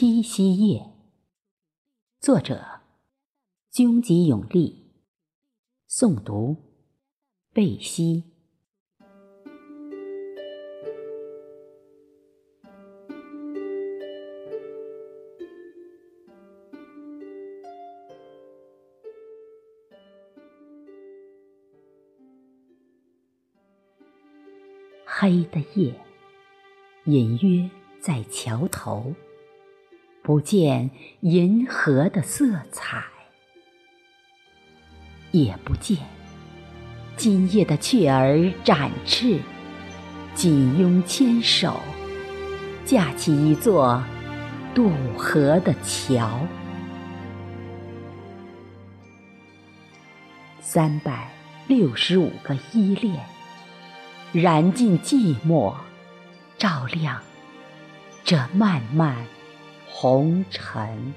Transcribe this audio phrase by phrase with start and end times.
[0.00, 0.92] 七夕夜，
[2.20, 2.82] 作者：
[3.72, 4.92] 军吉永利，
[5.90, 6.54] 诵读：
[7.52, 8.22] 贝西。
[25.04, 25.92] 黑的夜，
[27.06, 27.68] 隐约
[28.00, 29.12] 在桥头。
[30.22, 30.90] 不见
[31.20, 33.02] 银河的色彩，
[35.30, 35.98] 也不见
[37.16, 39.40] 今夜的雀儿展翅，
[40.34, 41.80] 紧拥牵手，
[42.84, 44.04] 架起一座
[44.74, 46.46] 渡河的桥。
[50.60, 51.30] 三百
[51.66, 53.24] 六十五个依恋，
[54.32, 55.74] 燃尽寂寞，
[56.58, 57.22] 照亮
[58.24, 59.16] 这漫漫。
[59.90, 61.12] 红尘，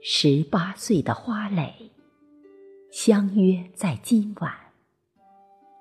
[0.00, 1.90] 十八岁的花蕾，
[2.90, 4.50] 相约在今晚，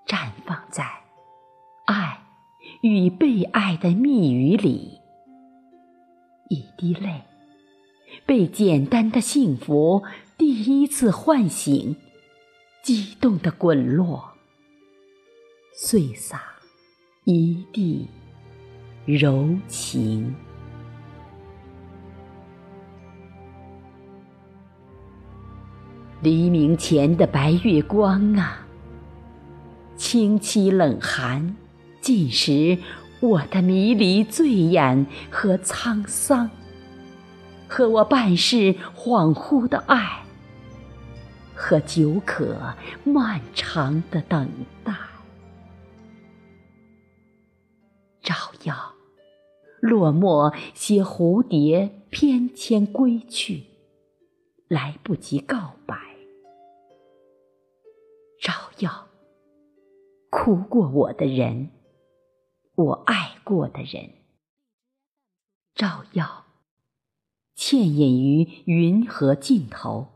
[0.06, 0.84] 绽放在
[1.86, 2.22] 爱
[2.82, 5.00] 与被爱的蜜语里。
[6.50, 7.22] 一滴泪，
[8.26, 10.04] 被简单的幸福
[10.38, 11.96] 第一次唤醒，
[12.84, 14.34] 激动的滚落，
[15.74, 16.42] 碎洒
[17.24, 18.10] 一地。
[19.06, 20.36] 柔情，
[26.22, 28.60] 黎明前的白月光啊，
[29.96, 31.56] 清凄冷寒，
[32.00, 32.78] 尽时
[33.20, 36.48] 我的迷离醉眼和沧桑，
[37.68, 40.24] 和我半世恍惚的爱，
[41.56, 42.56] 和久可
[43.04, 44.48] 漫长的等
[44.84, 44.94] 待。
[48.62, 48.94] 照耀，
[49.80, 53.64] 落寞携蝴蝶翩跹归去，
[54.68, 55.98] 来不及告白。
[58.40, 59.08] 照耀，
[60.30, 61.72] 哭过我的人，
[62.76, 64.12] 我爱过的人。
[65.74, 66.46] 照耀，
[67.56, 70.08] 倩影于云河尽头，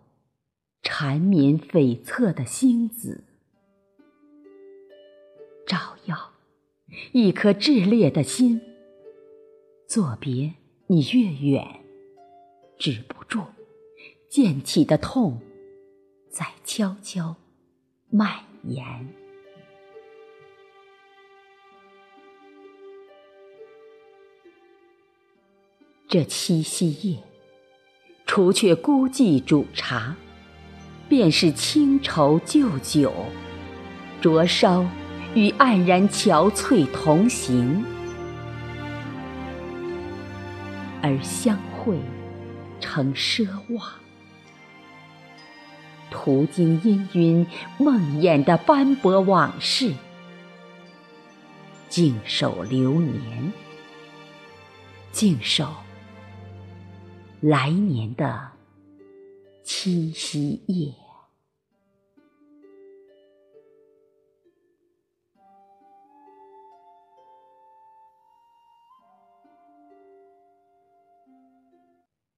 [0.83, 3.23] 缠绵悱恻的星子。
[5.65, 6.34] 照耀。
[7.11, 8.61] 一颗炽烈的心，
[9.87, 10.53] 作别
[10.87, 11.79] 你越远，
[12.77, 13.41] 止不住
[14.29, 15.41] 溅起的痛，
[16.29, 17.35] 在悄悄
[18.09, 18.29] 蔓
[18.63, 18.85] 延。
[26.07, 27.23] 这七夕夜，
[28.25, 30.15] 除却孤寂煮茶，
[31.09, 33.11] 便是清愁旧酒，
[34.21, 34.85] 灼烧。
[35.35, 37.83] 与黯然憔悴同行，
[41.01, 41.99] 而相会
[42.79, 43.85] 成奢望。
[46.09, 47.45] 途经氤氲
[47.77, 49.93] 梦魇的斑驳往事，
[51.89, 53.51] 静守流年，
[55.11, 55.67] 静守
[57.41, 58.51] 来年的
[59.63, 61.04] 七夕夜。